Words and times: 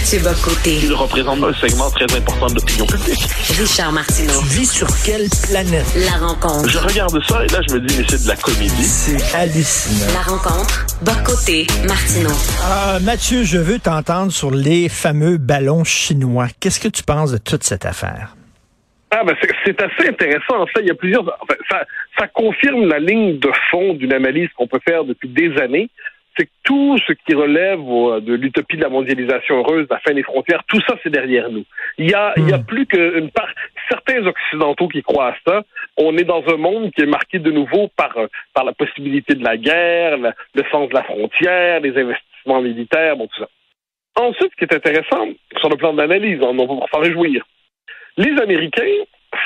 Mathieu 0.00 0.20
Bocoté. 0.20 0.78
Il 0.82 0.94
représente 0.94 1.44
un 1.44 1.52
segment 1.52 1.90
très 1.90 2.06
important 2.16 2.46
de 2.46 2.54
l'opinion 2.54 2.86
publique. 2.86 3.20
Richard 3.60 3.92
Martineau. 3.92 4.32
Tu 4.40 4.60
vis 4.60 4.72
sur 4.72 4.86
quelle 5.04 5.28
planète? 5.46 5.84
La 5.94 6.26
rencontre. 6.26 6.66
Je 6.70 6.78
regarde 6.78 7.22
ça 7.28 7.44
et 7.44 7.48
là, 7.48 7.60
je 7.68 7.74
me 7.74 7.80
dis, 7.80 7.98
mais 7.98 8.04
c'est 8.08 8.22
de 8.24 8.28
la 8.28 8.36
comédie. 8.36 8.82
C'est 8.82 9.36
hallucinant. 9.36 10.10
La 10.14 10.22
rencontre. 10.22 10.86
Bocoté. 11.02 11.66
Martineau. 11.86 12.30
Ah, 12.64 12.98
Mathieu, 13.02 13.44
je 13.44 13.58
veux 13.58 13.78
t'entendre 13.78 14.32
sur 14.32 14.50
les 14.50 14.88
fameux 14.88 15.36
ballons 15.36 15.84
chinois. 15.84 16.46
Qu'est-ce 16.60 16.80
que 16.80 16.88
tu 16.88 17.02
penses 17.02 17.32
de 17.32 17.38
toute 17.38 17.62
cette 17.62 17.84
affaire? 17.84 18.34
Ah 19.10 19.22
ben 19.26 19.34
c'est- 19.42 19.82
assez 19.82 20.08
intéressant. 20.08 20.60
En 20.62 20.66
fait, 20.66 20.80
il 20.80 20.86
y 20.86 20.90
a 20.90 20.94
plusieurs. 20.94 21.24
enfin, 21.42 21.54
ça, 21.70 21.80
ça 22.18 22.26
confirme 22.28 22.86
la 22.88 22.98
ligne 23.00 23.38
de 23.38 23.50
fond 23.70 23.92
d'une 23.92 24.14
analyse 24.14 24.48
qu'on 24.56 24.66
peut 24.66 24.80
faire 24.88 25.04
depuis 25.04 25.28
des 25.28 25.58
années. 25.60 25.90
C'est 26.40 26.46
que 26.46 26.50
tout 26.64 26.96
ce 27.06 27.12
qui 27.12 27.34
relève 27.34 27.80
euh, 27.80 28.20
de 28.20 28.32
l'utopie 28.32 28.78
de 28.78 28.82
la 28.82 28.88
mondialisation 28.88 29.58
heureuse, 29.58 29.86
de 29.86 29.92
la 29.94 30.00
fin 30.00 30.14
des 30.14 30.22
frontières, 30.22 30.62
tout 30.66 30.80
ça 30.88 30.94
c'est 31.02 31.10
derrière 31.10 31.50
nous. 31.50 31.64
Il 31.98 32.08
y 32.10 32.14
a, 32.14 32.32
il 32.38 32.48
y 32.48 32.52
a 32.54 32.58
plus 32.58 32.86
qu'une 32.86 33.30
part. 33.30 33.50
Certains 33.90 34.24
occidentaux 34.26 34.88
qui 34.88 35.02
croient 35.02 35.32
à 35.32 35.36
ça. 35.46 35.62
On 35.98 36.16
est 36.16 36.24
dans 36.24 36.42
un 36.48 36.56
monde 36.56 36.92
qui 36.92 37.02
est 37.02 37.06
marqué 37.06 37.38
de 37.40 37.50
nouveau 37.50 37.88
par 37.94 38.16
euh, 38.16 38.26
par 38.54 38.64
la 38.64 38.72
possibilité 38.72 39.34
de 39.34 39.44
la 39.44 39.58
guerre, 39.58 40.16
la- 40.16 40.34
le 40.54 40.62
sens 40.72 40.88
de 40.88 40.94
la 40.94 41.02
frontière, 41.02 41.80
les 41.80 41.94
investissements 41.98 42.62
militaires, 42.62 43.16
bon 43.18 43.26
tout 43.26 43.40
ça. 43.42 43.48
Ensuite, 44.16 44.50
ce 44.52 44.56
qui 44.56 44.64
est 44.64 44.74
intéressant 44.74 45.28
sur 45.58 45.68
le 45.68 45.76
plan 45.76 45.92
de 45.92 45.98
l'analyse, 45.98 46.40
on 46.42 46.54
va 46.54 46.86
s'en 46.92 47.00
réjouir 47.00 47.44
les 48.16 48.40
Américains, 48.40 48.96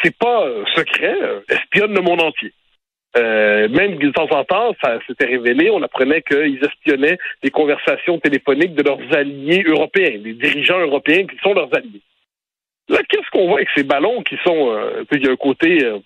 c'est 0.02 0.16
pas 0.16 0.44
euh, 0.46 0.64
secret, 0.76 1.16
espionnent 1.48 1.94
le 1.94 2.00
monde 2.02 2.22
entier. 2.22 2.52
Euh, 3.16 3.68
même 3.68 3.96
de 3.96 4.10
temps 4.10 4.28
en 4.30 4.44
temps, 4.44 4.74
ça 4.82 4.98
s'était 5.06 5.26
révélé, 5.26 5.70
on 5.70 5.82
apprenait 5.82 6.22
qu'ils 6.22 6.64
espionnaient 6.64 7.18
les 7.42 7.50
conversations 7.50 8.18
téléphoniques 8.18 8.74
de 8.74 8.82
leurs 8.82 9.16
alliés 9.16 9.62
européens, 9.66 10.18
des 10.18 10.34
dirigeants 10.34 10.80
européens 10.80 11.24
qui 11.26 11.36
sont 11.38 11.54
leurs 11.54 11.72
alliés. 11.76 12.02
Là, 12.88 12.98
qu'est-ce 13.08 13.30
qu'on 13.30 13.46
voit 13.46 13.58
avec 13.58 13.68
ces 13.76 13.84
ballons 13.84 14.22
qui 14.22 14.36
sont, 14.44 14.70
euh, 14.70 15.04
il 15.12 15.24
y 15.24 15.28
a 15.28 15.32
un 15.32 15.36
côté, 15.36 15.84
euh, 15.84 15.98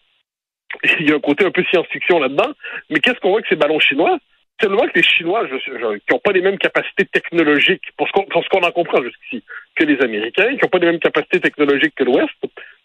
il 1.00 1.08
y 1.08 1.12
a 1.12 1.16
un 1.16 1.20
côté 1.20 1.46
un 1.46 1.50
peu 1.50 1.64
science-fiction 1.64 2.18
là-dedans, 2.18 2.52
mais 2.90 3.00
qu'est-ce 3.00 3.18
qu'on 3.20 3.30
voit 3.30 3.38
avec 3.38 3.48
ces 3.48 3.56
ballons 3.56 3.80
chinois? 3.80 4.18
Seulement 4.60 4.86
que 4.88 4.96
les 4.96 5.02
Chinois, 5.02 5.46
je, 5.46 5.56
qui 5.56 6.12
n'ont 6.12 6.18
pas 6.18 6.32
les 6.32 6.40
mêmes 6.40 6.58
capacités 6.58 7.04
technologiques, 7.04 7.92
pour 7.96 8.08
ce 8.08 8.48
qu'on 8.48 8.62
en 8.62 8.72
comprend 8.72 9.02
jusqu'ici, 9.02 9.44
que 9.76 9.84
les 9.84 10.00
Américains, 10.02 10.56
qui 10.56 10.62
n'ont 10.62 10.68
pas 10.68 10.78
les 10.78 10.86
mêmes 10.86 10.98
capacités 10.98 11.40
technologiques 11.40 11.94
que 11.94 12.04
l'Ouest, 12.04 12.34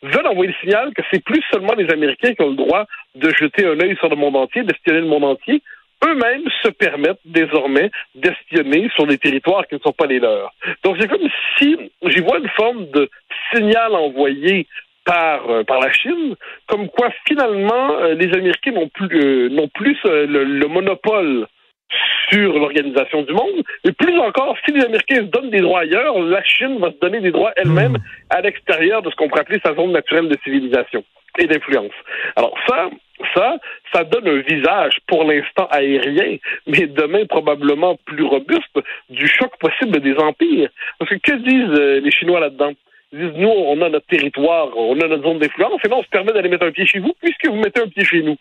veulent 0.04 0.28
envoyer 0.28 0.52
le 0.52 0.58
signal 0.62 0.94
que 0.94 1.02
c'est 1.12 1.24
plus 1.24 1.42
seulement 1.52 1.74
les 1.74 1.90
Américains 1.92 2.34
qui 2.36 2.42
ont 2.42 2.50
le 2.50 2.56
droit 2.56 2.86
de 3.16 3.30
jeter 3.30 3.66
un 3.66 3.80
œil 3.80 3.96
sur 3.98 4.10
le 4.10 4.16
monde 4.16 4.36
entier, 4.36 4.64
d'espionner 4.64 5.00
le 5.00 5.08
monde 5.08 5.24
entier. 5.24 5.62
Eux-mêmes 6.06 6.44
se 6.62 6.68
permettent 6.68 7.22
désormais 7.26 7.90
d'espionner 8.14 8.90
sur 8.94 9.08
des 9.08 9.18
territoires 9.18 9.66
qui 9.68 9.76
ne 9.76 9.80
sont 9.80 9.94
pas 9.94 10.06
les 10.06 10.20
leurs. 10.20 10.54
Donc 10.84 10.98
c'est 11.00 11.08
comme 11.08 11.28
si 11.58 11.78
j'y 12.08 12.20
vois 12.20 12.40
une 12.40 12.50
forme 12.50 12.86
de 12.92 13.10
signal 13.54 13.96
envoyé 13.96 14.68
par 15.06 15.50
euh, 15.50 15.64
par 15.64 15.80
la 15.80 15.92
Chine, 15.92 16.36
comme 16.68 16.90
quoi 16.90 17.10
finalement 17.26 17.96
euh, 17.96 18.16
les 18.16 18.34
Américains 18.34 18.72
n'ont 18.72 18.90
plus 18.90 19.10
euh, 19.14 19.50
n'ont 19.50 19.70
plus 19.70 19.98
le 20.06 20.68
monopole 20.68 21.48
sur 22.32 22.58
l'organisation 22.58 23.22
du 23.24 23.34
monde, 23.34 23.64
et 23.84 23.92
plus 23.92 24.18
encore, 24.20 24.58
si 24.66 24.72
les 24.74 24.86
Américains 24.86 25.18
se 25.18 25.32
donnent 25.32 25.50
des 25.50 25.62
droits 25.62 25.82
ailleurs, 25.82 26.20
la 26.20 26.44
Chine 26.44 26.80
va 26.80 26.92
se 26.92 27.00
donner 27.00 27.20
des 27.20 27.32
droits 27.32 27.54
elle-même 27.56 27.98
à 28.30 28.42
l'extérieur 28.42 29.02
de 29.02 29.10
ce 29.10 29.16
qu'on 29.16 29.28
pourrait 29.28 29.42
appeler 29.42 29.60
sa 29.64 29.76
zone 29.76 29.92
naturelle 29.92 30.30
de 30.30 30.38
civilisation 30.44 31.04
et 31.40 31.48
d'influence. 31.48 31.94
Alors 32.36 32.54
ça, 32.68 32.90
ça, 33.34 33.58
ça 33.92 34.04
donne 34.04 34.28
un 34.28 34.42
visage 34.42 34.98
pour 35.08 35.24
l'instant 35.24 35.68
aérien, 35.72 36.38
mais 36.68 36.88
demain 36.88 37.26
probablement 37.26 37.98
plus 38.06 38.24
robuste 38.24 38.80
du 39.10 39.28
choc 39.28 39.52
possible 39.60 40.00
des 40.00 40.16
empires. 40.16 40.70
Parce 41.00 41.10
que 41.10 41.16
que 41.16 41.36
disent 41.38 41.80
euh, 41.80 42.00
les 42.02 42.12
Chinois 42.12 42.40
là-dedans? 42.40 42.74
Ils 43.12 43.20
disent, 43.20 43.38
nous, 43.38 43.50
on 43.50 43.80
a 43.82 43.90
notre 43.90 44.08
territoire, 44.08 44.76
on 44.76 45.00
a 45.00 45.08
notre 45.08 45.24
zone 45.24 45.40
d'influence, 45.40 45.80
et 45.86 45.88
là, 45.88 45.98
on 45.98 46.04
se 46.04 46.10
permet 46.10 46.34
d'aller 46.34 46.50
mettre 46.50 46.66
un 46.66 46.72
pied 46.72 46.86
chez 46.86 47.00
vous, 47.00 47.14
puisque 47.22 47.48
vous 47.48 47.58
mettez 47.58 47.82
un 47.82 47.88
pied 47.88 48.04
chez 48.04 48.24
nous. 48.24 48.38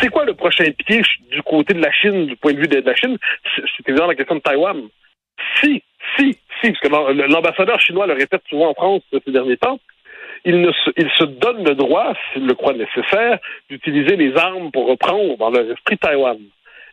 C'est 0.00 0.08
quoi 0.08 0.24
le 0.24 0.34
prochain 0.34 0.70
pied 0.86 1.02
du 1.30 1.42
côté 1.42 1.74
de 1.74 1.80
la 1.80 1.92
Chine, 1.92 2.26
du 2.26 2.36
point 2.36 2.52
de 2.52 2.58
vue 2.58 2.68
de, 2.68 2.80
la 2.80 2.94
Chine? 2.94 3.16
C'est 3.54 3.88
évidemment 3.88 4.08
la 4.08 4.14
question 4.14 4.36
de 4.36 4.40
Taïwan. 4.40 4.82
Si, 5.60 5.82
si, 6.16 6.38
si, 6.60 6.72
parce 6.72 6.80
que 6.80 6.88
l'am- 6.88 7.30
l'ambassadeur 7.30 7.80
chinois 7.80 8.06
le 8.06 8.14
répète 8.14 8.42
souvent 8.48 8.70
en 8.70 8.74
France 8.74 9.02
ces 9.10 9.32
derniers 9.32 9.56
temps, 9.56 9.78
il, 10.44 10.54
se, 10.84 10.90
il 10.96 11.10
se 11.18 11.24
donne 11.24 11.64
le 11.64 11.74
droit, 11.74 12.14
s'il 12.32 12.46
le 12.46 12.54
croit 12.54 12.74
nécessaire, 12.74 13.38
d'utiliser 13.68 14.16
les 14.16 14.36
armes 14.36 14.70
pour 14.70 14.86
reprendre 14.86 15.36
dans 15.38 15.50
leur 15.50 15.70
esprit 15.70 15.98
Taïwan. 15.98 16.38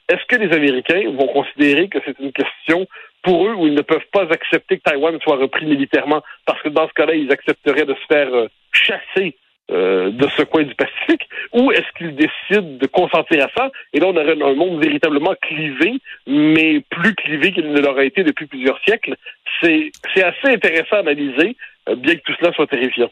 Est-ce 0.10 0.26
que 0.28 0.36
les 0.42 0.54
Américains 0.54 1.10
vont 1.12 1.28
considérer 1.28 1.88
que 1.88 2.00
c'est 2.06 2.20
une 2.20 2.34
question 2.34 2.88
pour 3.22 3.48
eux 3.48 3.54
où 3.54 3.68
ils 3.68 3.74
ne 3.74 3.82
peuvent 3.82 4.08
pas 4.12 4.24
accepter 4.32 4.78
que 4.78 4.84
Taïwan 4.84 5.18
soit 5.22 5.38
repris 5.38 5.66
militairement? 5.66 6.22
Parce 6.46 6.62
que 6.62 6.70
dans 6.70 6.88
ce 6.88 6.94
cas-là, 6.94 7.16
ils 7.16 7.32
accepteraient 7.32 7.86
de 7.86 7.94
se 7.94 8.06
faire 8.14 8.34
euh, 8.34 8.48
chasser 8.74 9.38
euh, 9.72 10.12
de 10.12 10.28
ce 10.35 10.44
coin 10.44 10.63
du 10.63 10.75
Pacifique 10.75 11.28
ou 11.53 11.72
est-ce 11.72 11.88
qu'ils 11.97 12.16
décident 12.16 12.78
de 12.78 12.88
consentir 12.88 13.46
à 13.46 13.50
ça? 13.56 13.72
Et 13.94 14.00
là 14.00 14.07
on 14.07 14.16
aurait 14.16 14.31
un 14.31 14.56
monde 14.56 14.84
véritablement 14.84 15.35
clivé 15.41 15.94
mais 16.28 16.81
plus 16.90 17.16
clivé 17.16 17.51
qu'il 17.53 17.72
ne 17.72 17.79
l'aurait 17.79 18.07
été 18.07 18.24
depuis 18.24 18.46
plusieurs 18.46 18.79
siècles. 18.84 19.16
C'est 19.62 19.91
assez 20.16 20.47
intéressant 20.47 20.97
à 20.97 21.00
analyser 21.00 21.56
euh, 21.90 21.96
bien 21.96 22.16
que 22.16 22.22
tout 22.25 22.34
cela 22.40 22.51
soit 22.53 22.68
terrifiant. 22.68 23.09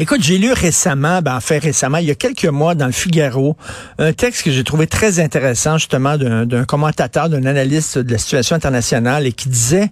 Écoute, 0.00 0.22
j'ai 0.22 0.38
lu 0.38 0.52
récemment, 0.52 1.22
ben, 1.22 1.34
en 1.34 1.40
fait 1.40 1.58
récemment, 1.58 1.98
il 1.98 2.06
y 2.06 2.12
a 2.12 2.14
quelques 2.14 2.44
mois 2.44 2.76
dans 2.76 2.86
le 2.86 2.92
Figaro, 2.92 3.56
un 3.98 4.12
texte 4.12 4.44
que 4.44 4.52
j'ai 4.52 4.62
trouvé 4.62 4.86
très 4.86 5.18
intéressant 5.18 5.76
justement 5.76 6.16
d'un 6.16 6.64
commentateur, 6.64 7.28
d'un 7.28 7.44
analyste 7.44 7.98
de 7.98 8.12
la 8.12 8.18
situation 8.18 8.54
internationale 8.54 9.26
et 9.26 9.32
qui 9.32 9.48
disait 9.48 9.88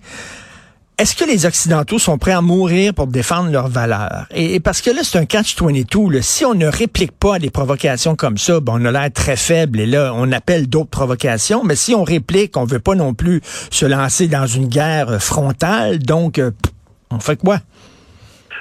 est-ce 0.98 1.14
que 1.14 1.28
les 1.28 1.44
Occidentaux 1.44 1.98
sont 1.98 2.16
prêts 2.16 2.32
à 2.32 2.40
mourir 2.40 2.94
pour 2.94 3.06
défendre 3.06 3.50
leurs 3.50 3.68
valeurs? 3.68 4.26
Et, 4.34 4.54
et 4.54 4.60
parce 4.60 4.80
que 4.80 4.90
là, 4.90 5.02
c'est 5.02 5.18
un 5.18 5.26
catch-22. 5.26 6.10
là. 6.10 6.22
Si 6.22 6.44
on 6.44 6.54
ne 6.54 6.66
réplique 6.66 7.12
pas 7.12 7.34
à 7.34 7.38
des 7.38 7.50
provocations 7.50 8.16
comme 8.16 8.38
ça, 8.38 8.60
ben, 8.60 8.72
on 8.76 8.84
a 8.86 8.92
l'air 8.92 9.12
très 9.12 9.36
faible 9.36 9.80
et 9.80 9.86
là, 9.86 10.12
on 10.14 10.32
appelle 10.32 10.68
d'autres 10.68 10.90
provocations. 10.90 11.62
Mais 11.64 11.74
si 11.74 11.94
on 11.94 12.02
réplique, 12.02 12.56
on 12.56 12.64
veut 12.64 12.80
pas 12.80 12.94
non 12.94 13.12
plus 13.12 13.40
se 13.44 13.84
lancer 13.84 14.26
dans 14.26 14.46
une 14.46 14.68
guerre 14.68 15.22
frontale. 15.22 15.98
Donc, 15.98 16.38
euh, 16.38 16.50
pff, 16.50 16.72
on 17.10 17.20
fait 17.20 17.36
quoi? 17.36 17.58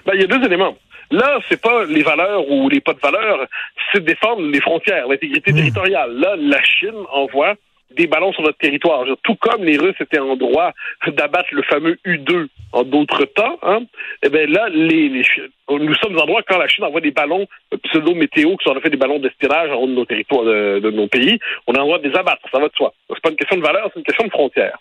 Ben, 0.05 0.11
il 0.15 0.21
y 0.21 0.23
a 0.25 0.27
deux 0.27 0.45
éléments. 0.45 0.75
Là, 1.11 1.39
c'est 1.47 1.61
pas 1.61 1.85
les 1.85 2.03
valeurs 2.03 2.49
ou 2.49 2.67
les 2.67 2.81
pas 2.81 2.93
de 2.93 2.99
valeurs, 2.99 3.47
c'est 3.93 4.03
défendre 4.03 4.41
les 4.41 4.59
frontières, 4.59 5.07
l'intégrité 5.07 5.53
territoriale. 5.53 6.11
Là, 6.17 6.35
la 6.35 6.61
Chine 6.63 6.99
envoie 7.13 7.53
des 7.91 8.07
ballons 8.07 8.33
sur 8.33 8.43
notre 8.43 8.57
territoire. 8.57 9.05
Tout 9.23 9.35
comme 9.35 9.63
les 9.63 9.77
Russes 9.77 9.95
étaient 9.99 10.19
en 10.19 10.35
droit 10.35 10.73
d'abattre 11.07 11.49
le 11.51 11.63
fameux 11.63 11.97
U-2 12.03 12.47
en 12.73 12.83
d'autres 12.83 13.25
temps, 13.25 13.57
hein, 13.61 13.81
eh 14.23 14.29
bien 14.29 14.45
là, 14.47 14.67
les, 14.69 15.23
nous 15.69 15.95
sommes 15.95 16.17
en 16.19 16.25
droit 16.25 16.41
quand 16.47 16.57
la 16.57 16.67
Chine 16.67 16.83
envoie 16.83 17.01
des 17.01 17.11
ballons 17.11 17.47
euh, 17.73 17.77
pseudo-météo, 17.83 18.57
qui 18.57 18.63
sont 18.63 18.75
en 18.75 18.81
fait 18.81 18.89
des 18.89 18.97
ballons 18.97 19.19
d'espionnage 19.19 19.71
en 19.71 19.75
haut 19.75 19.87
de 19.87 19.93
nos 19.93 20.05
territoires, 20.05 20.43
de, 20.43 20.79
de 20.79 20.91
nos 20.91 21.07
pays, 21.07 21.39
on 21.67 21.73
a 21.73 21.77
le 21.77 21.83
droit 21.83 21.99
de 21.99 22.09
les 22.09 22.17
abattre, 22.17 22.41
ça 22.51 22.59
va 22.59 22.67
de 22.67 22.75
soi. 22.75 22.93
C'est 23.09 23.21
pas 23.21 23.29
une 23.29 23.37
question 23.37 23.57
de 23.57 23.63
valeur, 23.63 23.89
c'est 23.93 23.99
une 23.99 24.05
question 24.05 24.25
de 24.25 24.31
frontière. 24.31 24.77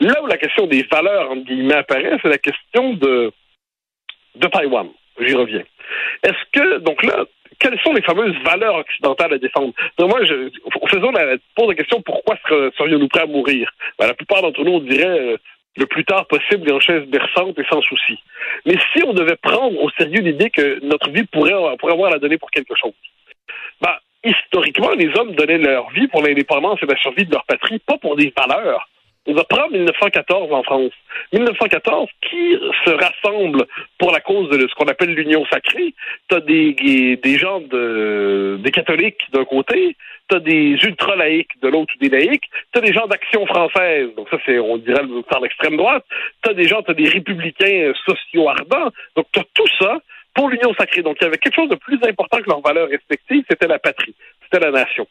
Là 0.00 0.22
où 0.22 0.26
la 0.26 0.36
question 0.36 0.66
des 0.66 0.82
valeurs, 0.82 1.30
entre 1.30 1.44
guillemets, 1.44 1.74
apparaît, 1.74 2.18
c'est 2.20 2.28
la 2.28 2.38
question 2.38 2.94
de, 2.94 3.32
de 4.34 4.46
Taïwan. 4.48 4.88
J'y 5.18 5.34
reviens. 5.34 5.64
Est-ce 6.22 6.50
que, 6.52 6.78
donc 6.80 7.02
là, 7.02 7.24
quelles 7.58 7.78
sont 7.80 7.92
les 7.92 8.02
fameuses 8.02 8.36
valeurs 8.44 8.76
occidentales 8.76 9.34
à 9.34 9.38
défendre? 9.38 9.72
Donc 9.98 10.10
moi, 10.10 10.24
je, 10.24 10.50
faisons 10.90 11.10
la, 11.10 11.36
pose 11.54 11.68
la 11.68 11.74
question 11.74 12.00
pourquoi 12.02 12.36
serions-nous 12.76 13.08
prêts 13.08 13.22
à 13.22 13.26
mourir? 13.26 13.70
Ben, 13.98 14.06
la 14.06 14.14
plupart 14.14 14.42
d'entre 14.42 14.62
nous, 14.64 14.72
on 14.72 14.80
dirait 14.80 15.20
euh, 15.20 15.36
le 15.76 15.86
plus 15.86 16.04
tard 16.04 16.26
possible 16.26 16.68
et 16.68 16.72
en 16.72 16.80
chaise 16.80 17.04
berçante 17.06 17.58
et 17.58 17.64
sans 17.70 17.82
souci. 17.82 18.18
Mais 18.64 18.76
si 18.92 19.02
on 19.04 19.12
devait 19.12 19.36
prendre 19.36 19.80
au 19.82 19.90
sérieux 19.90 20.20
l'idée 20.20 20.50
que 20.50 20.84
notre 20.84 21.10
vie 21.10 21.24
pourrait, 21.24 21.52
pourrait 21.78 21.92
avoir 21.92 22.08
à 22.08 22.14
la 22.14 22.18
donner 22.18 22.38
pour 22.38 22.50
quelque 22.50 22.74
chose, 22.74 22.94
ben, 23.80 23.94
historiquement, 24.24 24.90
les 24.92 25.14
hommes 25.18 25.34
donnaient 25.34 25.58
leur 25.58 25.90
vie 25.90 26.08
pour 26.08 26.22
l'indépendance 26.22 26.78
et 26.82 26.86
la 26.86 26.96
survie 26.96 27.26
de 27.26 27.32
leur 27.32 27.44
patrie, 27.44 27.78
pas 27.80 27.98
pour 27.98 28.16
des 28.16 28.32
valeurs. 28.36 28.88
On 29.26 29.34
va 29.34 29.44
prendre 29.44 29.72
1914 29.72 30.52
en 30.52 30.62
France. 30.62 30.92
1914, 31.32 32.08
qui 32.22 32.58
se 32.84 32.90
rassemble 32.90 33.66
pour 33.98 34.12
la 34.12 34.20
cause 34.20 34.48
de 34.50 34.68
ce 34.68 34.74
qu'on 34.74 34.86
appelle 34.86 35.14
l'union 35.14 35.44
sacrée? 35.46 35.94
T'as 36.28 36.40
des, 36.40 37.18
des 37.22 37.38
gens 37.38 37.60
de, 37.60 38.58
des 38.62 38.70
catholiques 38.70 39.22
d'un 39.32 39.44
côté, 39.44 39.96
t'as 40.28 40.38
des 40.38 40.76
ultra-laïcs 40.82 41.60
de 41.60 41.68
l'autre 41.68 41.92
ou 41.96 41.98
des 41.98 42.08
laïcs, 42.08 42.44
t'as 42.72 42.80
des 42.80 42.92
gens 42.92 43.06
d'action 43.06 43.46
française, 43.46 44.10
donc 44.16 44.28
ça 44.30 44.38
c'est, 44.46 44.58
on 44.58 44.76
dirait, 44.76 45.02
par 45.28 45.40
l'extrême 45.40 45.76
droite, 45.76 46.04
t'as 46.42 46.54
des 46.54 46.68
gens, 46.68 46.82
t'as 46.82 46.94
des 46.94 47.08
républicains 47.08 47.92
sociaux 48.04 48.48
ardents, 48.48 48.90
donc 49.16 49.26
t'as 49.32 49.44
tout 49.54 49.68
ça 49.78 49.98
pour 50.34 50.50
l'union 50.50 50.74
sacrée. 50.78 51.02
Donc 51.02 51.16
il 51.20 51.24
y 51.24 51.26
avait 51.26 51.38
quelque 51.38 51.54
chose 51.54 51.68
de 51.68 51.76
plus 51.76 51.98
important 52.06 52.38
que 52.38 52.48
leurs 52.48 52.60
valeurs 52.60 52.88
respectives, 52.88 53.44
c'était 53.48 53.66
la 53.66 53.78
patrie, 53.78 54.14
c'était 54.44 54.64
la 54.64 54.70
nation. 54.70 55.06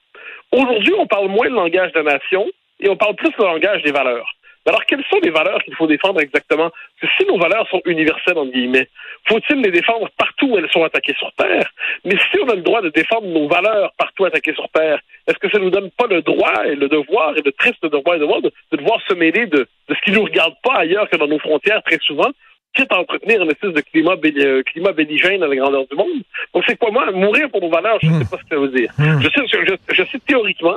Aujourd'hui, 0.51 0.93
on 0.97 1.07
parle 1.07 1.27
moins 1.27 1.47
le 1.47 1.55
langage 1.55 1.91
de 1.93 2.01
nation, 2.01 2.45
et 2.85 2.89
on 2.89 2.95
parle 2.95 3.15
plus 3.15 3.31
le 3.37 3.45
langage 3.45 3.81
des 3.81 3.91
valeurs. 3.91 4.31
Alors, 4.67 4.83
quelles 4.85 5.03
sont 5.11 5.19
les 5.21 5.29
valeurs 5.29 5.61
qu'il 5.63 5.75
faut 5.75 5.85
défendre 5.85 6.21
exactement? 6.21 6.71
Parce 6.71 7.01
que 7.01 7.07
si 7.17 7.27
nos 7.27 7.37
valeurs 7.37 7.67
sont 7.69 7.81
universelles, 7.85 8.37
entre 8.37 8.51
guillemets, 8.51 8.87
faut-il 9.27 9.61
les 9.61 9.69
défendre 9.69 10.09
partout 10.17 10.47
où 10.47 10.57
elles 10.57 10.71
sont 10.71 10.83
attaquées 10.83 11.13
sur 11.19 11.31
Terre? 11.33 11.69
Mais 12.03 12.15
si 12.31 12.39
on 12.41 12.49
a 12.49 12.55
le 12.55 12.63
droit 12.63 12.81
de 12.81 12.89
défendre 12.89 13.27
nos 13.27 13.47
valeurs 13.47 13.91
partout 13.95 14.25
attaquées 14.25 14.55
sur 14.55 14.67
Terre, 14.69 14.99
est-ce 15.27 15.37
que 15.37 15.51
ça 15.51 15.59
nous 15.59 15.69
donne 15.69 15.91
pas 15.91 16.07
le 16.07 16.23
droit 16.23 16.65
et 16.65 16.75
le 16.75 16.87
devoir, 16.87 17.37
et 17.37 17.43
le 17.43 17.51
triste 17.51 17.83
devoir 17.85 18.15
et 18.15 18.19
devoir, 18.19 18.41
de, 18.41 18.51
de 18.71 18.77
devoir 18.77 18.99
se 19.07 19.13
mêler 19.13 19.45
de, 19.45 19.67
de 19.87 19.95
ce 19.95 20.01
qui 20.03 20.11
nous 20.11 20.23
regarde 20.23 20.55
pas 20.63 20.77
ailleurs 20.77 21.07
que 21.11 21.17
dans 21.17 21.27
nos 21.27 21.39
frontières 21.39 21.83
très 21.83 21.99
souvent, 21.99 22.31
quitte 22.73 22.91
à 22.91 22.99
entretenir 22.99 23.43
une 23.43 23.51
espèce 23.51 23.73
de 23.73 23.81
climat, 23.81 24.15
euh, 24.25 24.63
climat 24.63 24.93
belligène 24.93 25.43
à 25.43 25.47
la 25.47 25.55
grandeur 25.55 25.85
du 25.87 25.95
monde? 25.95 26.23
Donc, 26.55 26.63
c'est 26.67 26.77
quoi, 26.77 26.89
moi, 26.89 27.11
mourir 27.11 27.51
pour 27.51 27.61
nos 27.61 27.69
valeurs, 27.69 27.99
je 28.01 28.07
ne 28.07 28.23
sais 28.23 28.29
pas 28.31 28.37
ce 28.37 28.43
que 28.43 28.55
ça 28.55 28.59
veut 28.59 28.69
dire. 28.69 28.91
Hmm. 28.97 29.21
Je 29.21 29.29
sais, 29.29 29.45
je, 29.47 29.93
je 29.93 30.03
sais 30.09 30.19
théoriquement, 30.25 30.75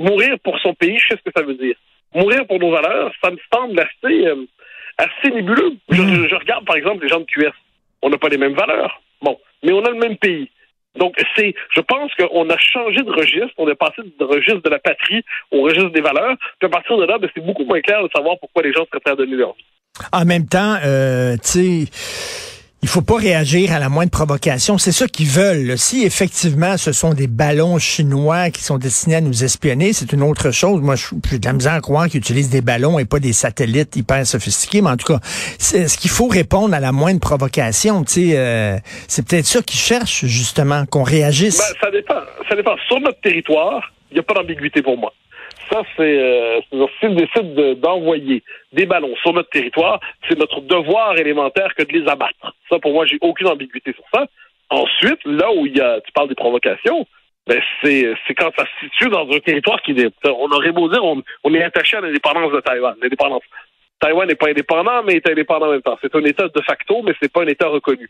mourir 0.00 0.38
pour 0.42 0.58
son 0.60 0.74
pays, 0.74 0.98
je 0.98 1.08
sais 1.08 1.20
ce 1.24 1.30
que 1.30 1.32
ça 1.34 1.44
veut 1.44 1.54
dire. 1.54 1.74
Mourir 2.14 2.46
pour 2.46 2.58
nos 2.58 2.70
valeurs, 2.70 3.12
ça 3.22 3.30
me 3.30 3.38
semble 3.52 3.80
assez, 3.80 4.26
euh, 4.26 4.46
assez 4.98 5.30
nébuleux. 5.30 5.76
Mm. 5.88 6.28
Je, 6.28 6.34
regarde, 6.34 6.64
par 6.64 6.76
exemple, 6.76 7.02
les 7.02 7.08
gens 7.08 7.20
de 7.20 7.24
QS. 7.24 7.52
On 8.02 8.10
n'a 8.10 8.18
pas 8.18 8.28
les 8.28 8.38
mêmes 8.38 8.54
valeurs. 8.54 9.00
Bon, 9.22 9.38
mais 9.62 9.72
on 9.72 9.84
a 9.84 9.90
le 9.90 9.98
même 9.98 10.16
pays. 10.16 10.50
Donc, 10.96 11.14
c'est, 11.36 11.54
je 11.74 11.80
pense 11.80 12.12
qu'on 12.14 12.50
a 12.50 12.58
changé 12.58 13.02
de 13.02 13.10
registre, 13.10 13.54
on 13.56 13.68
est 13.68 13.74
passé 13.74 14.02
du 14.02 14.24
registre 14.24 14.60
de 14.60 14.68
la 14.68 14.78
patrie 14.78 15.24
au 15.50 15.62
registre 15.62 15.90
des 15.90 16.02
valeurs. 16.02 16.36
Puis 16.58 16.66
à 16.66 16.68
partir 16.68 16.98
de 16.98 17.04
là, 17.04 17.16
ben, 17.16 17.30
c'est 17.34 17.44
beaucoup 17.44 17.64
moins 17.64 17.80
clair 17.80 18.02
de 18.02 18.10
savoir 18.14 18.38
pourquoi 18.38 18.62
les 18.62 18.72
gens 18.72 18.84
seraient 18.86 19.00
prêts 19.00 19.12
à 19.12 19.16
donner 19.16 19.36
leur 19.36 19.54
vie. 19.54 19.64
En 20.12 20.24
même 20.26 20.46
temps, 20.46 20.76
euh, 20.84 21.36
tu 21.36 21.86
sais 21.86 22.61
il 22.82 22.88
faut 22.88 23.00
pas 23.00 23.16
réagir 23.16 23.72
à 23.72 23.78
la 23.78 23.88
moindre 23.88 24.10
provocation. 24.10 24.76
C'est 24.76 24.90
ça 24.90 25.06
qu'ils 25.06 25.28
veulent. 25.28 25.78
Si 25.78 26.04
effectivement 26.04 26.76
ce 26.76 26.90
sont 26.92 27.14
des 27.14 27.28
ballons 27.28 27.78
chinois 27.78 28.50
qui 28.50 28.64
sont 28.64 28.76
destinés 28.76 29.16
à 29.16 29.20
nous 29.20 29.44
espionner, 29.44 29.92
c'est 29.92 30.12
une 30.12 30.22
autre 30.22 30.50
chose. 30.50 30.80
Moi, 30.80 30.96
je 30.96 31.06
suis 31.06 31.38
de 31.38 31.46
la 31.46 31.52
misère 31.52 31.74
à 31.74 31.80
croire 31.80 32.08
qu'ils 32.08 32.18
utilisent 32.18 32.50
des 32.50 32.60
ballons 32.60 32.98
et 32.98 33.04
pas 33.04 33.20
des 33.20 33.32
satellites 33.32 33.94
hyper 33.94 34.26
sophistiqués. 34.26 34.82
Mais 34.82 34.90
en 34.90 34.96
tout 34.96 35.12
cas, 35.12 35.20
c'est 35.58 35.86
ce 35.86 35.96
qu'il 35.96 36.10
faut 36.10 36.26
répondre 36.26 36.74
à 36.74 36.80
la 36.80 36.90
moindre 36.90 37.20
provocation? 37.20 38.04
Euh, 38.18 38.78
c'est 39.06 39.26
peut-être 39.26 39.46
ça 39.46 39.62
qu'ils 39.62 39.78
cherchent 39.78 40.24
justement, 40.26 40.84
qu'on 40.86 41.04
réagisse. 41.04 41.58
Ben, 41.58 41.80
ça 41.80 41.90
dépend. 41.90 42.20
Ça 42.48 42.56
dépend. 42.56 42.74
Sur 42.88 43.00
notre 43.00 43.20
territoire, 43.20 43.92
il 44.10 44.14
n'y 44.14 44.20
a 44.20 44.24
pas 44.24 44.34
d'ambiguïté 44.34 44.82
pour 44.82 44.98
moi 44.98 45.12
ça, 45.72 45.82
c'est 45.96 46.18
euh, 46.18 46.60
s'ils 47.00 47.14
décident 47.14 47.74
d'envoyer 47.74 48.42
des 48.72 48.84
ballons 48.86 49.14
sur 49.22 49.32
notre 49.32 49.48
territoire, 49.48 50.00
c'est 50.28 50.38
notre 50.38 50.60
devoir 50.60 51.16
élémentaire 51.16 51.74
que 51.74 51.82
de 51.82 51.92
les 51.92 52.08
abattre. 52.08 52.54
Ça, 52.68 52.78
pour 52.78 52.92
moi, 52.92 53.06
j'ai 53.06 53.18
aucune 53.20 53.48
ambiguïté 53.48 53.92
sur 53.94 54.04
ça. 54.12 54.26
Ensuite, 54.70 55.18
là 55.24 55.50
où 55.52 55.66
il 55.66 55.76
y 55.76 55.80
a, 55.80 56.00
tu 56.00 56.12
parles 56.12 56.28
des 56.28 56.34
provocations, 56.34 57.06
ben 57.46 57.60
c'est 57.82 58.14
quand 58.36 58.50
ça 58.56 58.64
se 58.64 58.86
situe 58.86 59.08
dans 59.08 59.28
un 59.28 59.40
territoire 59.40 59.82
qui 59.82 59.92
est, 59.92 60.12
on 60.24 60.50
aurait 60.50 60.72
beau 60.72 60.88
dire, 60.88 61.02
on, 61.04 61.54
est 61.54 61.62
attaché 61.62 61.96
à 61.96 62.00
l'indépendance 62.00 62.52
de 62.52 62.60
Taïwan. 62.60 62.94
L'indépendance. 63.02 63.42
Taïwan 64.00 64.28
n'est 64.28 64.34
pas 64.34 64.50
indépendant, 64.50 65.02
mais 65.02 65.14
est 65.14 65.28
indépendant 65.28 65.66
en 65.66 65.72
même 65.72 65.82
temps. 65.82 65.98
C'est 66.02 66.14
un 66.14 66.24
État 66.24 66.48
de 66.48 66.62
facto, 66.62 67.02
mais 67.02 67.14
c'est 67.20 67.32
pas 67.32 67.42
un 67.42 67.48
État 67.48 67.68
reconnu. 67.68 68.08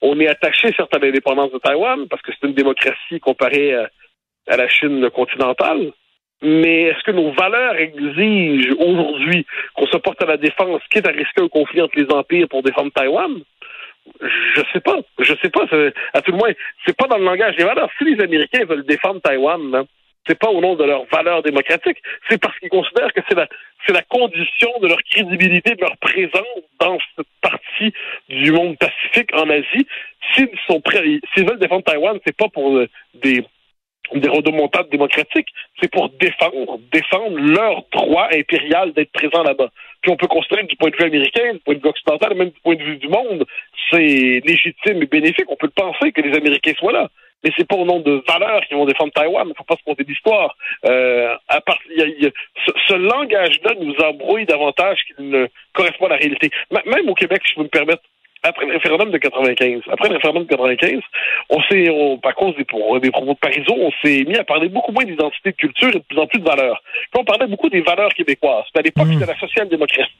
On 0.00 0.18
est 0.20 0.28
attaché 0.28 0.72
certes 0.76 0.94
à 0.94 0.98
l'indépendance 0.98 1.52
de 1.52 1.58
Taïwan 1.58 2.06
parce 2.08 2.22
que 2.22 2.32
c'est 2.32 2.46
une 2.46 2.54
démocratie 2.54 3.20
comparée 3.20 3.74
à 3.74 4.56
la 4.56 4.68
Chine 4.68 5.08
continentale. 5.10 5.92
Mais 6.40 6.82
est-ce 6.84 7.02
que 7.02 7.10
nos 7.10 7.32
valeurs 7.32 7.76
exigent 7.76 8.74
aujourd'hui 8.78 9.44
qu'on 9.74 9.86
se 9.86 9.96
porte 9.96 10.22
à 10.22 10.26
la 10.26 10.36
défense, 10.36 10.80
quitte 10.90 11.08
à 11.08 11.10
risquer 11.10 11.42
un 11.42 11.48
conflit 11.48 11.80
entre 11.80 11.98
les 11.98 12.10
empires 12.12 12.46
pour 12.48 12.62
défendre 12.62 12.92
Taïwan? 12.92 13.42
Je 14.20 14.62
sais 14.72 14.80
pas. 14.80 14.98
Je 15.18 15.34
sais 15.42 15.50
pas. 15.50 15.64
À 16.14 16.22
tout 16.22 16.30
le 16.30 16.38
moins, 16.38 16.52
c'est 16.86 16.96
pas 16.96 17.08
dans 17.08 17.18
le 17.18 17.24
langage 17.24 17.56
des 17.56 17.64
valeurs. 17.64 17.90
Si 17.98 18.04
les 18.04 18.22
Américains 18.22 18.64
veulent 18.64 18.86
défendre 18.86 19.20
Taïwan, 19.20 19.84
c'est 20.26 20.38
pas 20.38 20.48
au 20.48 20.60
nom 20.60 20.76
de 20.76 20.84
leurs 20.84 21.06
valeurs 21.06 21.42
démocratiques, 21.42 21.98
c'est 22.28 22.40
parce 22.40 22.56
qu'ils 22.58 22.68
considèrent 22.68 23.12
que 23.12 23.20
c'est 23.28 23.34
la, 23.34 24.02
condition 24.02 24.70
de 24.80 24.88
leur 24.88 25.02
crédibilité, 25.10 25.74
de 25.74 25.80
leur 25.80 25.96
présence 25.96 26.44
dans 26.78 26.98
cette 27.16 27.26
partie 27.40 27.92
du 28.28 28.52
monde 28.52 28.76
pacifique 28.78 29.34
en 29.34 29.48
Asie. 29.48 29.86
S'ils 30.34 30.50
sont 30.66 30.80
prêts, 30.80 31.02
s'ils 31.32 31.48
veulent 31.48 31.58
défendre 31.58 31.84
Taïwan, 31.84 32.18
c'est 32.26 32.36
pas 32.36 32.48
pour 32.48 32.80
des 33.14 33.44
des 34.14 34.28
rodomontades 34.28 34.88
démocratiques, 34.90 35.48
c'est 35.80 35.90
pour 35.90 36.08
défendre, 36.10 36.78
défendre 36.92 37.38
leur 37.38 37.82
droit 37.92 38.28
impérial 38.32 38.92
d'être 38.92 39.12
présent 39.12 39.42
là-bas. 39.42 39.68
Puis 40.02 40.10
on 40.10 40.16
peut 40.16 40.26
considérer 40.26 40.64
du 40.64 40.76
point 40.76 40.90
de 40.90 40.96
vue 40.96 41.04
américain, 41.04 41.52
du 41.54 41.60
point 41.60 41.74
de 41.74 41.80
vue 41.80 41.88
occidental, 41.88 42.34
même 42.34 42.50
du 42.50 42.60
point 42.60 42.76
de 42.76 42.82
vue 42.82 42.96
du 42.96 43.08
monde, 43.08 43.44
c'est 43.90 44.40
légitime 44.44 45.02
et 45.02 45.06
bénéfique. 45.06 45.46
On 45.48 45.56
peut 45.56 45.70
penser 45.74 46.12
que 46.12 46.20
les 46.20 46.36
Américains 46.36 46.72
soient 46.78 46.92
là. 46.92 47.08
Mais 47.44 47.52
c'est 47.56 47.68
pas 47.68 47.76
au 47.76 47.84
nom 47.84 48.00
de 48.00 48.22
valeurs 48.26 48.62
qu'ils 48.66 48.76
vont 48.76 48.84
défendre 48.84 49.12
Taïwan. 49.12 49.46
Il 49.46 49.50
ne 49.50 49.54
faut 49.54 49.64
pas 49.64 49.76
se 49.76 49.84
compter 49.84 50.02
d'histoire. 50.02 50.56
Euh, 50.86 51.36
ce, 51.52 52.72
ce 52.88 52.94
langage-là 52.94 53.74
nous 53.80 53.94
embrouille 54.04 54.44
davantage 54.44 54.98
qu'il 55.06 55.28
ne 55.28 55.46
correspond 55.72 56.06
à 56.06 56.10
la 56.10 56.16
réalité. 56.16 56.50
même 56.84 57.08
au 57.08 57.14
Québec, 57.14 57.40
si 57.44 57.52
je 57.52 57.56
peux 57.56 57.62
me 57.62 57.68
permettre, 57.68 58.02
après 58.42 58.66
le 58.66 58.72
référendum 58.72 59.10
de 59.10 59.18
95, 59.18 59.82
après 59.90 60.08
le 60.08 60.14
référendum 60.14 60.44
de 60.44 60.48
95, 60.48 61.00
on 61.50 61.62
s'est, 61.62 61.88
à 62.22 62.32
cause 62.32 62.54
des, 62.56 62.64
des 63.00 63.10
propos 63.10 63.34
de 63.34 63.38
Parizeau, 63.38 63.74
on 63.76 63.90
s'est 64.02 64.24
mis 64.24 64.36
à 64.36 64.44
parler 64.44 64.68
beaucoup 64.68 64.92
moins 64.92 65.04
d'identité 65.04 65.50
de 65.50 65.56
culture 65.56 65.88
et 65.88 65.98
de 65.98 66.04
plus 66.08 66.18
en 66.18 66.26
plus 66.26 66.38
de 66.38 66.44
valeurs. 66.44 66.80
Puis 67.10 67.20
on 67.20 67.24
parlait 67.24 67.46
beaucoup 67.46 67.68
des 67.68 67.80
valeurs 67.80 68.12
québécoises. 68.14 68.64
Puis 68.72 68.80
à 68.80 68.82
l'époque, 68.82 69.06
mmh. 69.06 69.20
c'était 69.20 69.32
la 69.32 69.38
social-démocratie. 69.38 70.12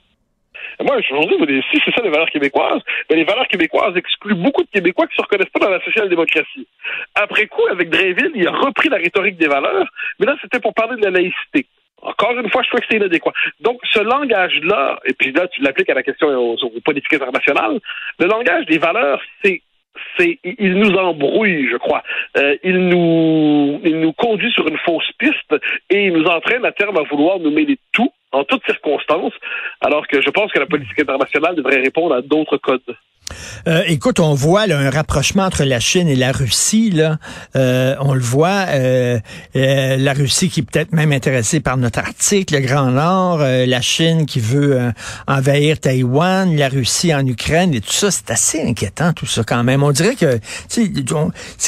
Moi, 0.80 0.96
aujourd'hui, 1.10 1.62
si 1.72 1.80
c'est 1.84 1.92
ça 1.92 2.02
les 2.02 2.10
valeurs 2.10 2.30
québécoises, 2.30 2.82
mais 3.10 3.16
les 3.16 3.24
valeurs 3.24 3.48
québécoises 3.48 3.96
excluent 3.96 4.34
beaucoup 4.34 4.62
de 4.62 4.68
Québécois 4.68 5.06
qui 5.06 5.14
ne 5.14 5.16
se 5.16 5.22
reconnaissent 5.22 5.52
pas 5.52 5.60
dans 5.60 5.70
la 5.70 5.80
social-démocratie. 5.80 6.68
Après 7.14 7.46
coup, 7.46 7.66
avec 7.70 7.90
Dreyville, 7.90 8.32
il 8.34 8.46
a 8.46 8.52
repris 8.52 8.88
la 8.88 8.98
rhétorique 8.98 9.36
des 9.38 9.48
valeurs, 9.48 9.88
mais 10.20 10.26
là, 10.26 10.36
c'était 10.40 10.60
pour 10.60 10.74
parler 10.74 10.96
de 10.96 11.04
la 11.04 11.10
laïcité. 11.10 11.66
Encore 12.02 12.32
une 12.32 12.50
fois, 12.50 12.62
je 12.62 12.68
trouve 12.68 12.80
que 12.80 12.86
c'est 12.90 12.96
inadéquat. 12.96 13.32
Donc, 13.60 13.80
ce 13.92 14.00
langage-là, 14.00 15.00
et 15.04 15.14
puis 15.14 15.32
là, 15.32 15.48
tu 15.48 15.62
l'appliques 15.62 15.90
à 15.90 15.94
la 15.94 16.02
question 16.02 16.28
aux, 16.28 16.80
politiques 16.84 17.14
internationales, 17.14 17.80
le 18.18 18.26
langage 18.26 18.66
des 18.66 18.78
valeurs, 18.78 19.20
c'est 19.42 19.62
c'est 20.16 20.38
il 20.44 20.74
nous 20.74 20.92
embrouille, 20.92 21.68
je 21.68 21.76
crois. 21.76 22.04
Euh, 22.36 22.56
il 22.62 22.88
nous 22.88 23.80
il 23.84 23.98
nous 23.98 24.12
conduit 24.12 24.52
sur 24.52 24.68
une 24.68 24.78
fausse 24.78 25.10
piste 25.18 25.56
et 25.90 26.04
il 26.04 26.12
nous 26.12 26.24
entraîne 26.26 26.64
à 26.64 26.70
terme 26.70 26.96
à 26.98 27.02
vouloir 27.02 27.40
nous 27.40 27.50
mêler 27.50 27.78
tout 27.90 28.12
en 28.30 28.44
toutes 28.44 28.64
circonstances, 28.64 29.32
alors 29.80 30.06
que 30.06 30.20
je 30.20 30.30
pense 30.30 30.52
que 30.52 30.58
la 30.60 30.66
politique 30.66 31.00
internationale 31.00 31.56
devrait 31.56 31.80
répondre 31.80 32.14
à 32.14 32.22
d'autres 32.22 32.58
codes. 32.58 32.96
Euh, 33.66 33.82
écoute, 33.86 34.20
on 34.20 34.34
voit 34.34 34.62
un 34.62 34.90
rapprochement 34.90 35.44
entre 35.44 35.64
la 35.64 35.80
Chine 35.80 36.08
et 36.08 36.16
la 36.16 36.32
Russie. 36.32 36.90
Là. 36.90 37.18
Euh, 37.56 37.96
on 38.00 38.14
le 38.14 38.20
voit, 38.20 38.66
euh, 38.68 39.18
la 39.54 40.12
Russie 40.12 40.48
qui 40.48 40.60
est 40.60 40.62
peut-être 40.62 40.92
même 40.92 41.12
intéressée 41.12 41.60
par 41.60 41.76
notre 41.76 41.98
Arctique, 41.98 42.50
le 42.50 42.60
Grand 42.60 42.90
Nord, 42.90 43.38
la 43.38 43.80
Chine 43.80 44.26
qui 44.26 44.40
veut 44.40 44.92
envahir 45.26 45.78
Taïwan, 45.78 46.56
la 46.56 46.68
Russie 46.68 47.14
en 47.14 47.26
Ukraine 47.26 47.74
et 47.74 47.80
tout 47.80 47.92
ça. 47.92 48.10
C'est 48.10 48.30
assez 48.30 48.62
inquiétant 48.62 49.12
tout 49.12 49.26
ça 49.26 49.42
quand 49.44 49.64
même. 49.64 49.82
On 49.82 49.90
dirait 49.92 50.16
que 50.16 50.38
c'est 50.68 50.90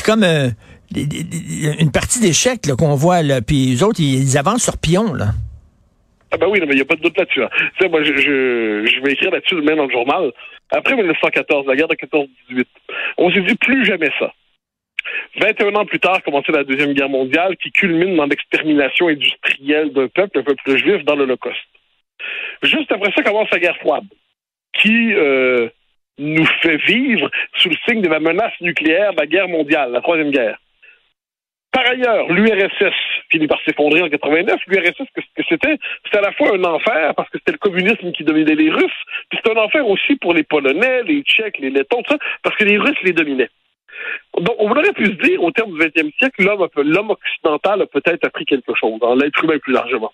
comme 0.04 0.24
une 0.94 1.90
partie 1.90 2.20
d'échec 2.20 2.70
qu'on 2.76 2.94
voit 2.94 3.22
là, 3.22 3.42
puis 3.42 3.66
les 3.66 3.82
autres 3.82 4.00
ils, 4.00 4.38
avancent 4.38 4.62
sur 4.62 4.76
pion 4.76 5.12
là. 5.14 5.34
Ah 6.32 6.36
ben 6.36 6.46
oui, 6.48 6.60
mais 6.60 6.72
il 6.72 6.76
n'y 6.76 6.82
a 6.82 6.84
pas 6.84 6.96
de 6.96 7.02
doute 7.02 7.18
là-dessus. 7.18 7.42
Hein. 7.42 7.48
Moi, 7.88 8.02
je, 8.02 8.16
je, 8.16 8.86
je 8.86 9.00
vais 9.02 9.12
écrire 9.12 9.30
là-dessus 9.30 9.56
demain 9.56 9.76
dans 9.76 9.86
le 9.86 9.92
journal. 9.92 10.32
Après 10.70 10.94
1914, 10.94 11.66
la 11.66 11.76
guerre 11.76 11.88
de 11.88 11.94
14-18, 11.94 12.64
on 13.18 13.32
s'est 13.32 13.40
dit 13.40 13.56
plus 13.56 13.84
jamais 13.84 14.10
ça. 14.18 14.32
21 15.40 15.74
ans 15.74 15.86
plus 15.86 15.98
tard, 15.98 16.22
commençait 16.22 16.52
la 16.52 16.64
Deuxième 16.64 16.92
Guerre 16.92 17.08
mondiale 17.08 17.56
qui 17.56 17.72
culmine 17.72 18.16
dans 18.16 18.26
l'extermination 18.26 19.08
industrielle 19.08 19.92
d'un 19.92 20.08
peuple, 20.08 20.38
un 20.38 20.42
peuple 20.42 20.76
juif, 20.76 21.04
dans 21.04 21.16
l'Holocauste. 21.16 21.56
Juste 22.62 22.92
après 22.92 23.10
ça 23.12 23.22
commence 23.22 23.50
la 23.50 23.58
guerre 23.58 23.78
froide, 23.78 24.04
qui, 24.74 25.14
euh, 25.14 25.68
nous 26.20 26.46
fait 26.62 26.76
vivre 26.86 27.30
sous 27.56 27.70
le 27.70 27.76
signe 27.88 28.02
de 28.02 28.08
la 28.08 28.20
menace 28.20 28.52
nucléaire 28.60 29.14
de 29.14 29.20
la 29.20 29.26
guerre 29.26 29.48
mondiale, 29.48 29.90
la 29.90 30.00
troisième 30.00 30.30
guerre. 30.30 30.58
Par 31.72 31.86
ailleurs, 31.88 32.30
l'URSS 32.30 32.94
finit 33.30 33.46
par 33.46 33.60
s'effondrer 33.64 34.02
en 34.02 34.08
89. 34.08 34.60
L'URSS, 34.66 34.96
ce 34.98 35.04
que 35.14 35.46
c'était, 35.48 35.78
c'était 36.04 36.18
à 36.18 36.22
la 36.22 36.32
fois 36.32 36.54
un 36.54 36.64
enfer 36.64 37.14
parce 37.14 37.28
que 37.30 37.38
c'était 37.38 37.52
le 37.52 37.58
communisme 37.58 38.12
qui 38.12 38.24
dominait 38.24 38.54
les 38.54 38.70
Russes, 38.70 39.02
puis 39.28 39.38
c'était 39.42 39.56
un 39.56 39.62
enfer 39.62 39.86
aussi 39.88 40.16
pour 40.16 40.34
les 40.34 40.42
Polonais, 40.42 41.02
les 41.04 41.22
Tchèques, 41.22 41.58
les 41.58 41.70
Lettons, 41.70 42.02
tout 42.02 42.14
ça, 42.14 42.18
parce 42.42 42.56
que 42.56 42.64
les 42.64 42.78
Russes 42.78 43.00
les 43.02 43.12
dominaient. 43.12 43.50
Donc, 44.38 44.56
on 44.58 44.70
aurait 44.70 44.92
pu 44.92 45.06
se 45.06 45.10
dire, 45.10 45.42
au 45.42 45.50
terme 45.50 45.72
du 45.72 45.78
20e 45.78 46.10
siècle, 46.18 46.42
l'homme, 46.42 47.10
occidental 47.10 47.82
a 47.82 47.86
peut-être 47.86 48.26
appris 48.26 48.44
quelque 48.44 48.74
chose, 48.74 48.98
dans 49.00 49.14
l'être 49.14 49.44
humain 49.44 49.58
plus 49.58 49.72
largement. 49.72 50.12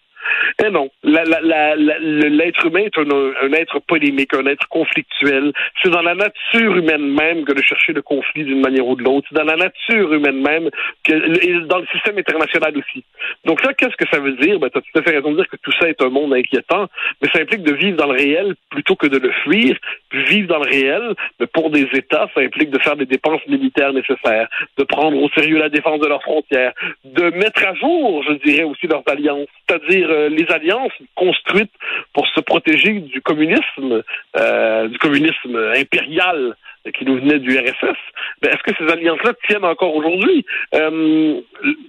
Eh 0.64 0.70
non, 0.70 0.88
l'être 1.04 2.66
humain 2.66 2.84
est 2.84 2.98
un, 2.98 3.52
être 3.52 3.80
polémique, 3.80 4.34
un 4.34 4.46
être 4.46 4.66
conflictuel. 4.68 5.52
C'est 5.82 5.90
dans 5.90 6.02
la 6.02 6.14
nature 6.14 6.76
humaine 6.76 7.14
même 7.14 7.44
que 7.44 7.52
de 7.52 7.62
chercher 7.62 7.92
le 7.92 8.02
conflit 8.02 8.44
d'une 8.44 8.60
manière 8.60 8.86
ou 8.86 8.96
de 8.96 9.02
l'autre. 9.02 9.26
C'est 9.28 9.36
dans 9.36 9.44
la 9.44 9.56
nature 9.56 10.12
humaine 10.12 10.40
même 10.40 10.70
que, 11.04 11.12
et 11.12 11.60
dans 11.66 11.78
le 11.78 11.86
système 11.92 12.18
international 12.18 12.76
aussi. 12.78 13.04
Donc 13.44 13.60
ça, 13.62 13.74
qu'est-ce 13.74 13.96
que 13.96 14.08
ça 14.10 14.20
veut 14.20 14.32
dire? 14.32 14.58
Ben, 14.58 14.70
tu 14.70 14.78
as 14.78 14.80
tout 14.80 14.98
à 14.98 15.02
fait 15.02 15.16
raison 15.16 15.30
de 15.32 15.36
dire 15.36 15.48
que 15.48 15.56
tout 15.56 15.72
ça 15.80 15.88
est 15.88 16.00
un 16.02 16.08
monde 16.08 16.32
inquiétant, 16.34 16.86
mais 17.20 17.28
ça 17.32 17.40
implique 17.40 17.62
de 17.62 17.74
vivre 17.74 17.96
dans 17.96 18.06
le 18.06 18.16
réel 18.18 18.54
plutôt 18.70 18.96
que 18.96 19.06
de 19.06 19.18
le 19.18 19.30
fuir. 19.44 19.76
Vivre 20.12 20.48
dans 20.48 20.58
le 20.58 20.68
réel, 20.68 21.14
mais 21.38 21.46
pour 21.46 21.70
des 21.70 21.86
États, 21.92 22.28
ça 22.34 22.40
implique 22.40 22.70
de 22.70 22.78
faire 22.78 22.96
des 22.96 23.06
dépenses 23.06 23.46
militaires 23.48 23.92
nécessaires, 23.92 24.48
de 24.78 24.84
prendre 24.84 25.20
au 25.20 25.28
sérieux 25.30 25.58
la 25.58 25.68
défense 25.68 26.00
de 26.00 26.06
leurs 26.06 26.22
frontières, 26.22 26.72
de 27.04 27.30
mettre 27.30 27.66
à 27.66 27.74
jour, 27.74 28.24
je 28.28 28.34
dirais 28.44 28.64
aussi, 28.64 28.86
leurs 28.86 29.02
alliances, 29.06 29.48
c'est-à-dire 29.68 30.08
euh, 30.16 30.28
les 30.28 30.46
alliances 30.50 30.92
construites 31.14 31.72
pour 32.12 32.26
se 32.28 32.40
protéger 32.40 33.00
du 33.00 33.20
communisme, 33.20 34.02
euh, 34.36 34.88
du 34.88 34.98
communisme 34.98 35.56
impérial 35.76 36.56
qui 36.94 37.04
nous 37.04 37.16
venait 37.16 37.38
du 37.38 37.50
RSS, 37.58 37.98
ben, 38.40 38.50
est-ce 38.50 38.62
que 38.62 38.76
ces 38.78 38.92
alliances-là 38.92 39.32
tiennent 39.46 39.64
encore 39.64 39.94
aujourd'hui? 39.94 40.44
Euh, 40.74 41.40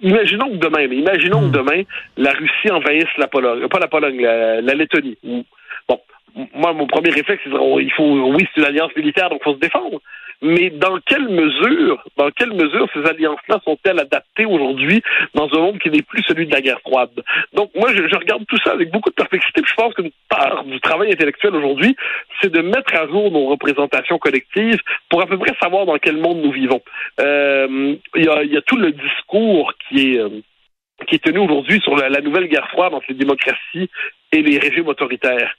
imaginons 0.02 0.50
que 0.50 0.58
demain, 0.58 0.82
imaginons 0.82 1.42
que 1.42 1.58
hmm. 1.58 1.64
demain, 1.64 1.84
la 2.18 2.32
Russie 2.32 2.72
envahisse 2.72 3.06
la 3.18 3.28
Pologne, 3.28 3.68
pas 3.68 3.80
la 3.80 3.88
Pologne, 3.88 4.22
la, 4.22 4.74
Lettonie. 4.74 5.18
Bon, 5.88 6.00
moi, 6.53 6.74
mon 6.74 6.88
premier 6.88 7.10
réflexe, 7.10 7.41
c'est 7.44 7.50
il 7.50 7.91
faut, 7.91 8.34
oui, 8.34 8.48
c'est 8.53 8.62
une 8.62 8.67
alliance 8.67 8.96
militaire, 8.96 9.29
donc 9.29 9.39
il 9.41 9.44
faut 9.44 9.56
se 9.56 9.60
défendre 9.60 10.00
mais 10.41 10.70
dans 10.70 11.00
quelle 11.06 11.29
mesure, 11.29 12.03
dans 12.15 12.29
quelle 12.32 12.53
mesure 12.53 12.88
ces 12.94 13.06
alliances-là 13.10 13.60
sont-elles 13.63 14.00
adaptées 14.00 14.46
aujourd'hui 14.46 15.01
dans 15.34 15.50
un 15.53 15.60
monde 15.60 15.79
qui 15.79 15.89
n'est 15.89 16.01
plus 16.01 16.24
celui 16.27 16.46
de 16.46 16.53
la 16.53 16.62
guerre 16.62 16.79
froide? 16.82 17.24
Donc, 17.53 17.72
moi, 17.75 17.91
je, 17.94 18.03
regarde 18.15 18.46
tout 18.48 18.58
ça 18.63 18.72
avec 18.72 18.91
beaucoup 18.91 19.10
de 19.10 19.15
perplexité, 19.15 19.62
je 19.65 19.74
pense 19.74 19.94
qu'une 19.94 20.12
part 20.29 20.63
du 20.63 20.79
travail 20.79 21.12
intellectuel 21.12 21.56
aujourd'hui, 21.56 21.96
c'est 22.41 22.51
de 22.51 22.62
mettre 22.62 22.96
à 22.96 23.08
jour 23.08 23.32
nos 23.32 23.48
représentations 23.48 24.20
collectives 24.20 24.79
pour 25.10 25.22
à 25.22 25.25
peu 25.25 25.38
près 25.38 25.56
savoir 25.62 25.86
dans 25.86 25.98
quel 25.98 26.17
monde 26.17 26.41
nous 26.44 26.51
vivons. 26.51 26.82
Euh, 27.20 27.96
il 28.15 28.24
y, 28.24 28.58
a, 28.58 28.62
tout 28.62 28.77
le 28.77 28.91
discours 28.91 29.74
qui 29.89 30.13
est... 30.13 30.20
Euh, 30.20 30.29
tenu 31.24 31.39
aujourd'hui 31.39 31.79
sur 31.82 31.96
la, 31.96 32.22
nouvelle 32.22 32.48
guerre 32.48 32.67
froide 32.70 32.94
entre 32.94 33.06
les 33.10 33.15
démocraties 33.15 33.89
et 34.32 34.42
les 34.42 34.58
régimes 34.58 34.88
autoritaires. 34.88 35.52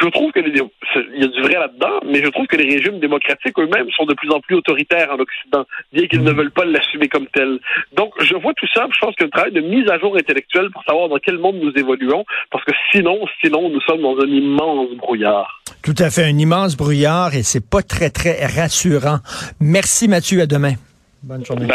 Je 0.00 0.08
trouve 0.08 0.32
que 0.32 0.40
il 0.40 1.22
y 1.22 1.24
a 1.24 1.28
du 1.28 1.42
vrai 1.42 1.54
là-dedans, 1.54 2.00
mais 2.06 2.22
je 2.22 2.28
trouve 2.28 2.46
que 2.46 2.56
les 2.56 2.76
régimes 2.76 2.98
démocratiques 3.00 3.58
eux-mêmes 3.58 3.90
sont 3.96 4.04
de 4.04 4.14
plus 4.14 4.30
en 4.30 4.40
plus 4.40 4.56
autoritaires 4.56 5.10
en 5.10 5.18
Occident, 5.18 5.66
bien 5.92 6.06
qu'ils 6.06 6.22
ne 6.22 6.32
veulent 6.32 6.50
pas 6.50 6.64
l'assumer 6.64 7.08
comme 7.08 7.26
tel. 7.28 7.58
Donc, 7.94 8.12
je 8.20 8.34
vois 8.34 8.54
tout 8.54 8.66
ça, 8.72 8.86
je 8.92 8.98
pense 8.98 9.14
qu'il 9.16 9.24
y 9.24 9.24
a 9.24 9.28
un 9.28 9.30
travail 9.30 9.52
de 9.52 9.60
mise 9.60 9.88
à 9.90 9.98
jour 9.98 10.16
intellectuelle 10.16 10.70
pour 10.70 10.82
savoir 10.84 11.08
dans 11.08 11.18
quel 11.18 11.38
monde 11.38 11.56
nous 11.56 11.72
évoluons, 11.76 12.24
parce 12.50 12.64
que 12.64 12.72
sinon, 12.92 13.18
sinon, 13.42 13.68
nous 13.68 13.80
sommes 13.82 14.02
dans 14.02 14.18
un 14.18 14.28
immense 14.28 14.90
brouillard. 14.96 15.62
Tout 15.82 15.94
à 15.98 16.10
fait, 16.10 16.24
un 16.24 16.38
immense 16.38 16.76
brouillard, 16.76 17.34
et 17.34 17.42
c'est 17.42 17.68
pas 17.68 17.82
très, 17.82 18.10
très 18.10 18.44
rassurant. 18.46 19.18
Merci 19.60 20.08
Mathieu, 20.08 20.40
à 20.40 20.46
demain. 20.46 20.74
Bonne 21.22 21.44
journée. 21.44 21.66